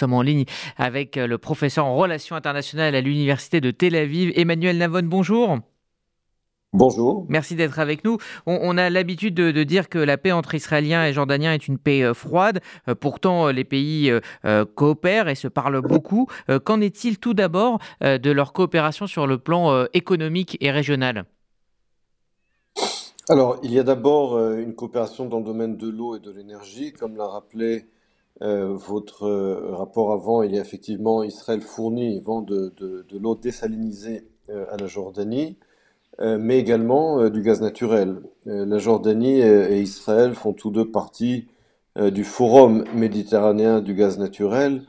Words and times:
sommes 0.00 0.14
en 0.14 0.22
ligne 0.22 0.44
avec 0.76 1.16
le 1.16 1.38
professeur 1.38 1.86
en 1.86 1.96
relations 1.96 2.36
internationales 2.36 2.94
à 2.94 3.00
l'Université 3.00 3.60
de 3.60 3.70
Tel 3.70 3.94
Aviv, 3.94 4.32
Emmanuel 4.34 4.78
Navon. 4.78 5.02
Bonjour. 5.04 5.58
Bonjour. 6.72 7.26
Merci 7.28 7.56
d'être 7.56 7.80
avec 7.80 8.04
nous. 8.04 8.18
On, 8.46 8.78
a 8.78 8.90
l'habitude 8.90 9.34
de, 9.34 9.64
dire 9.64 9.88
que 9.88 9.98
la 9.98 10.16
paix 10.16 10.30
entre 10.30 10.54
Israéliens 10.54 11.04
et 11.04 11.12
Jordaniens 11.12 11.52
est 11.52 11.66
une 11.66 11.78
paix 11.78 12.04
euh, 12.04 12.14
froide. 12.14 12.60
Euh, 12.88 12.94
pourtant, 12.94 13.48
les 13.48 13.64
pays 13.64 14.08
euh, 14.44 14.64
coopèrent 14.76 15.28
et 15.28 15.34
se 15.34 15.48
parlent 15.48 15.80
beaucoup. 15.80 16.28
Qu'en 16.64 16.80
est-il 16.80 17.18
tout 17.18 17.34
d'abord 17.34 17.78
de 18.00 18.30
leur 18.30 18.52
coopération 18.52 19.06
sur 19.06 19.26
le 19.26 19.38
plan 19.38 19.86
économique 19.92 20.56
et 20.60 20.70
régional? 20.70 21.24
Alors, 23.28 23.58
il 23.62 23.72
y 23.72 23.78
a 23.78 23.82
d'abord 23.82 24.38
une 24.54 24.74
coopération 24.74 25.26
dans 25.26 25.38
le 25.38 25.44
domaine 25.44 25.76
de 25.76 25.88
l'eau 25.88 26.16
et 26.16 26.20
de 26.20 26.30
l'énergie. 26.30 26.92
Comme 26.92 27.16
l'a 27.16 27.26
rappelé 27.26 27.86
votre 28.40 29.28
rapport 29.72 30.12
avant, 30.12 30.42
il 30.42 30.54
y 30.54 30.58
a 30.58 30.62
effectivement 30.62 31.22
Israël 31.22 31.60
fournit, 31.60 32.20
vend 32.20 32.40
de, 32.40 32.72
de 32.78 33.18
l'eau 33.18 33.34
désalinisée 33.34 34.24
à 34.48 34.76
la 34.78 34.86
Jordanie. 34.86 35.58
Euh, 36.20 36.38
mais 36.38 36.58
également 36.58 37.20
euh, 37.20 37.30
du 37.30 37.40
gaz 37.40 37.60
naturel. 37.62 38.16
Euh, 38.46 38.66
la 38.66 38.78
Jordanie 38.78 39.40
et, 39.40 39.80
Israël 39.80 40.34
font 40.34 40.52
tous 40.52 40.70
deux 40.70 40.90
partie 40.90 41.46
du 42.12 42.22
Forum 42.22 42.84
méditerranéen 42.94 43.80
du 43.80 43.94
gaz 43.94 44.16
naturel 44.16 44.82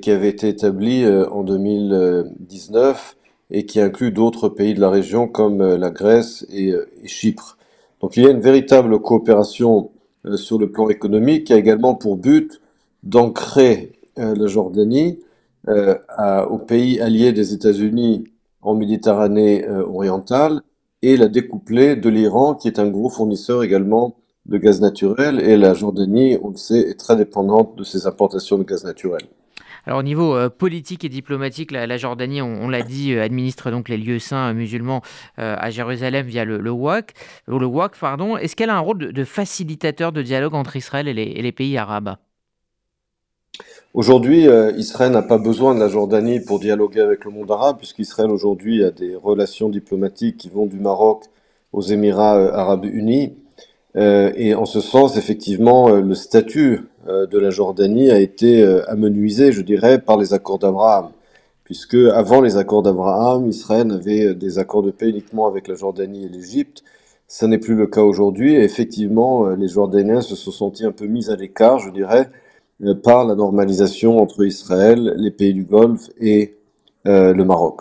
qui 0.00 0.10
avait 0.10 0.30
été 0.30 0.48
établi 0.48 1.06
en 1.06 1.44
2019 1.44 3.16
et 3.50 3.66
qui 3.66 3.78
inclut 3.78 4.10
d'autres 4.10 4.48
pays 4.48 4.72
de 4.72 4.80
la 4.80 4.88
région 4.88 5.28
comme 5.28 5.62
la 5.62 5.90
Grèce 5.90 6.46
et, 6.50 6.72
Chypre. 7.04 7.58
Donc 8.00 8.16
il 8.16 8.24
y 8.24 8.26
a 8.26 8.30
une 8.30 8.40
véritable 8.40 8.98
coopération 9.00 9.90
sur 10.34 10.58
le 10.58 10.72
plan 10.72 10.88
économique 10.88 11.44
qui 11.44 11.52
a 11.52 11.56
également 11.56 11.94
pour 11.94 12.16
but 12.16 12.62
d'ancrer 13.02 13.92
la 14.16 14.46
Jordanie 14.46 15.20
aux 15.68 16.58
pays 16.58 17.00
alliés 17.00 17.32
des 17.32 17.54
États-Unis 17.54 18.24
en 18.62 18.74
Méditerranée 18.74 19.66
euh, 19.66 19.84
orientale 19.86 20.62
et 21.02 21.16
la 21.16 21.28
découpler 21.28 21.96
de 21.96 22.08
l'Iran, 22.08 22.54
qui 22.54 22.68
est 22.68 22.78
un 22.78 22.88
gros 22.88 23.08
fournisseur 23.08 23.62
également 23.62 24.16
de 24.46 24.58
gaz 24.58 24.80
naturel. 24.80 25.40
Et 25.40 25.56
la 25.56 25.74
Jordanie, 25.74 26.36
on 26.42 26.50
le 26.50 26.56
sait, 26.56 26.80
est 26.80 26.98
très 26.98 27.16
dépendante 27.16 27.76
de 27.76 27.84
ses 27.84 28.06
importations 28.06 28.58
de 28.58 28.64
gaz 28.64 28.84
naturel. 28.84 29.22
Alors 29.86 30.00
au 30.00 30.02
niveau 30.02 30.36
euh, 30.36 30.50
politique 30.50 31.04
et 31.04 31.08
diplomatique, 31.08 31.70
la, 31.70 31.96
Jordanie, 31.96 32.42
on, 32.42 32.68
l'a 32.68 32.82
dit, 32.82 33.14
euh, 33.14 33.22
administre 33.22 33.70
donc 33.70 33.88
les 33.88 33.96
lieux 33.96 34.18
saints 34.18 34.52
musulmans 34.52 35.00
à 35.38 35.70
Jérusalem 35.70 36.26
via 36.26 36.44
le, 36.44 36.58
le 36.58 36.70
WAC. 36.70 37.14
Le 37.46 37.64
WAC. 37.64 37.92
Est-ce 38.42 38.56
qu'elle 38.56 38.68
a 38.68 38.76
un 38.76 38.80
rôle 38.80 38.98
de, 38.98 39.24
facilitateur 39.24 40.12
de 40.12 40.20
dialogue 40.20 40.54
entre 40.54 40.76
Israël 40.76 41.08
et 41.08 41.14
les 41.14 41.52
pays 41.52 41.78
arabes? 41.78 42.16
Aujourd'hui, 43.92 44.46
euh, 44.46 44.70
Israël 44.76 45.10
n'a 45.10 45.20
pas 45.22 45.36
besoin 45.36 45.74
de 45.74 45.80
la 45.80 45.88
Jordanie 45.88 46.38
pour 46.38 46.60
dialoguer 46.60 47.00
avec 47.00 47.24
le 47.24 47.32
monde 47.32 47.50
arabe, 47.50 47.78
puisqu'Israël 47.78 48.30
aujourd'hui 48.30 48.84
a 48.84 48.92
des 48.92 49.16
relations 49.16 49.68
diplomatiques 49.68 50.36
qui 50.36 50.48
vont 50.48 50.66
du 50.66 50.78
Maroc 50.78 51.24
aux 51.72 51.82
Émirats 51.82 52.38
euh, 52.38 52.52
arabes 52.52 52.84
unis. 52.84 53.34
Euh, 53.96 54.30
et 54.36 54.54
en 54.54 54.64
ce 54.64 54.80
sens, 54.80 55.16
effectivement, 55.16 55.88
le 55.90 56.14
statut 56.14 56.82
de 57.08 57.38
la 57.38 57.50
Jordanie 57.50 58.12
a 58.12 58.20
été 58.20 58.62
amenuisé, 58.86 59.50
je 59.52 59.62
dirais, 59.62 59.98
par 59.98 60.18
les 60.18 60.34
accords 60.34 60.60
d'Abraham. 60.60 61.08
Puisque 61.64 61.96
avant 61.96 62.40
les 62.42 62.58
accords 62.58 62.82
d'Abraham, 62.82 63.48
Israël 63.48 63.90
avait 63.90 64.34
des 64.34 64.58
accords 64.58 64.82
de 64.82 64.92
paix 64.92 65.08
uniquement 65.08 65.48
avec 65.48 65.66
la 65.66 65.74
Jordanie 65.74 66.26
et 66.26 66.28
l'Égypte. 66.28 66.84
Ça 67.26 67.48
n'est 67.48 67.58
plus 67.58 67.74
le 67.74 67.86
cas 67.86 68.02
aujourd'hui. 68.02 68.54
Effectivement, 68.54 69.48
les 69.48 69.66
Jordaniens 69.66 70.20
se 70.20 70.36
sont 70.36 70.52
sentis 70.52 70.84
un 70.84 70.92
peu 70.92 71.06
mis 71.06 71.30
à 71.30 71.36
l'écart, 71.36 71.78
je 71.80 71.90
dirais, 71.90 72.30
par 73.02 73.24
la 73.24 73.34
normalisation 73.34 74.18
entre 74.20 74.44
Israël, 74.44 75.14
les 75.16 75.30
pays 75.30 75.54
du 75.54 75.64
Golfe 75.64 76.08
et 76.20 76.56
euh, 77.06 77.32
le 77.32 77.44
Maroc. 77.44 77.80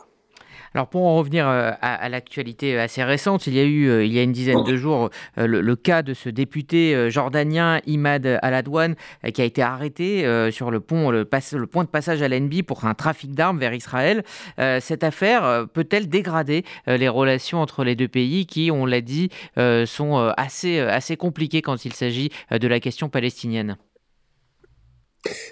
Alors 0.75 0.87
pour 0.87 1.01
en 1.01 1.17
revenir 1.17 1.47
euh, 1.47 1.71
à, 1.81 2.07
l'actualité 2.09 2.77
assez 2.77 3.03
récente, 3.03 3.47
il 3.47 3.55
y 3.55 3.59
a 3.59 3.63
eu 3.63 4.05
il 4.05 4.13
y 4.13 4.19
a 4.19 4.23
une 4.23 4.31
dizaine 4.31 4.63
de 4.63 4.75
jours 4.77 5.09
le, 5.35 5.75
cas 5.75 6.03
de 6.03 6.13
ce 6.13 6.29
député 6.29 7.09
jordanien 7.09 7.79
Imad 7.87 8.37
Aladouane 8.43 8.93
qui 9.33 9.41
a 9.41 9.45
été 9.45 9.63
arrêté 9.63 10.23
sur 10.51 10.69
le 10.69 10.79
pont 10.79 11.09
le, 11.09 11.25
point 11.25 11.83
de 11.83 11.89
passage 11.89 12.21
à 12.21 12.27
l'NB 12.27 12.61
pour 12.61 12.85
un 12.85 12.93
trafic 12.93 13.33
d'armes 13.33 13.57
vers 13.57 13.73
Israël. 13.73 14.23
cette 14.79 15.03
affaire 15.03 15.65
peut-elle 15.73 16.07
dégrader 16.07 16.63
les 16.85 17.09
relations 17.09 17.61
entre 17.61 17.83
les 17.83 17.95
deux 17.95 18.07
pays 18.07 18.45
qui, 18.45 18.69
on 18.69 18.85
l'a 18.85 19.01
dit, 19.01 19.29
sont 19.85 20.31
assez 20.37 20.79
assez 20.79 21.17
compliquées 21.17 21.63
quand 21.63 21.83
il 21.83 21.93
s'agit 21.93 22.29
de 22.51 22.67
la 22.67 22.79
question 22.79 23.09
palestinienne? 23.09 23.75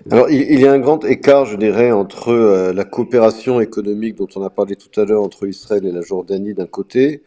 Alors, 0.10 0.30
il, 0.30 0.60
y 0.60 0.66
a 0.66 0.72
un 0.72 0.80
grand 0.80 1.04
écart, 1.04 1.46
je 1.46 1.58
dirais, 1.58 1.92
entre 1.92 2.30
euh, 2.30 2.74
la 2.74 2.86
coopération 2.86 3.60
économique 3.60 4.16
dont 4.16 4.28
on 4.36 4.44
a 4.44 4.50
parlé 4.50 4.78
tout 4.78 5.00
à 5.00 5.04
l'heure 5.06 5.22
entre 5.22 5.46
Israël 5.46 5.86
et 5.86 5.92
la 5.92 6.02
Jordanie 6.02 6.54
d'un 6.54 6.68
côté, 6.68 7.24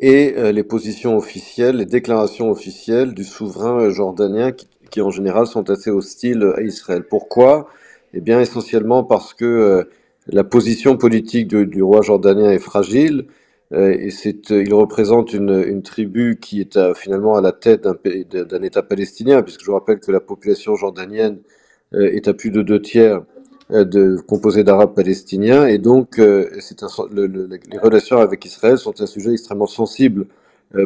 et 0.00 0.34
euh, 0.36 0.52
les 0.52 0.62
positions 0.62 1.16
officielles, 1.16 1.76
les 1.76 1.86
déclarations 1.86 2.50
officielles 2.50 3.14
du 3.14 3.24
souverain 3.24 3.80
euh, 3.80 3.90
jordanien 3.90 4.52
qui, 4.52 5.00
en 5.00 5.10
général 5.10 5.46
sont 5.46 5.68
assez 5.70 5.90
hostiles 5.90 6.52
à 6.56 6.62
Israël. 6.62 7.04
Pourquoi? 7.08 7.68
Eh 8.14 8.20
bien, 8.20 8.40
essentiellement 8.40 9.04
parce 9.04 9.34
que 9.34 9.88
la 10.26 10.44
position 10.44 10.96
politique 10.96 11.48
du, 11.48 11.82
roi 11.82 12.02
jordanien 12.02 12.50
est 12.50 12.58
fragile. 12.58 13.26
et 13.72 14.10
c'est, 14.10 14.50
il 14.50 14.74
représente 14.74 15.32
une, 15.32 15.62
une, 15.64 15.82
tribu 15.82 16.38
qui 16.40 16.60
est 16.60 16.94
finalement 16.94 17.36
à 17.36 17.40
la 17.40 17.52
tête 17.52 17.84
d'un, 17.84 18.44
d'un 18.44 18.62
État 18.62 18.82
palestinien, 18.82 19.42
puisque 19.42 19.60
je 19.60 19.66
vous 19.66 19.74
rappelle 19.74 20.00
que 20.00 20.10
la 20.10 20.20
population 20.20 20.74
jordanienne 20.74 21.38
euh, 21.38 21.59
est 21.92 22.28
à 22.28 22.34
plus 22.34 22.50
de 22.50 22.62
deux 22.62 22.80
tiers 22.80 23.22
euh, 23.72 23.84
de, 23.84 24.16
composé 24.26 24.64
d'Arabes 24.64 24.94
palestiniens, 24.94 25.66
et 25.66 25.78
donc 25.78 26.18
euh, 26.18 26.48
les 27.70 27.78
relations 27.78 28.18
avec 28.18 28.44
Israël 28.44 28.78
sont 28.78 29.00
un 29.00 29.06
sujet 29.06 29.32
extrêmement 29.32 29.66
sensible 29.66 30.26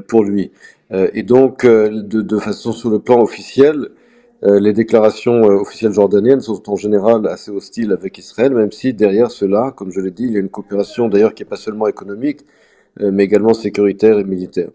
pour 0.08 0.24
lui. 0.24 0.50
et 0.90 1.22
donc, 1.22 1.66
de, 1.66 2.22
de, 2.22 2.38
façon 2.38 2.72
sur 2.72 2.88
le 2.88 3.00
plan 3.00 3.20
officiel, 3.20 3.90
les 4.42 4.72
déclarations 4.72 5.42
officielles 5.42 5.92
jordaniennes 5.92 6.40
sont 6.40 6.70
en 6.70 6.76
général 6.76 7.26
assez 7.26 7.50
hostiles 7.50 7.92
avec 7.92 8.16
Israël, 8.16 8.54
même 8.54 8.72
si 8.72 8.94
derrière 8.94 9.30
cela, 9.30 9.74
comme 9.76 9.92
je 9.92 10.00
l'ai 10.00 10.10
dit, 10.10 10.24
il 10.24 10.32
y 10.32 10.36
a 10.36 10.40
une 10.40 10.48
coopération 10.48 11.08
d'ailleurs 11.08 11.34
qui 11.34 11.42
n'est 11.42 11.48
pas 11.50 11.56
seulement 11.56 11.86
économique, 11.86 12.46
mais 12.98 13.24
également 13.24 13.52
sécuritaire 13.52 14.18
et 14.18 14.24
militaire. 14.24 14.70